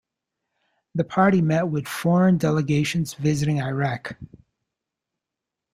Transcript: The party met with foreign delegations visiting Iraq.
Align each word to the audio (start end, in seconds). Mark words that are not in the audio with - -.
The 0.95 1.03
party 1.03 1.41
met 1.43 1.67
with 1.67 1.87
foreign 1.87 2.39
delegations 2.39 3.13
visiting 3.13 3.61
Iraq. 3.61 4.17